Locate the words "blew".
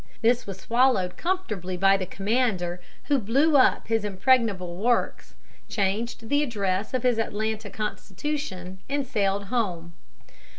3.19-3.55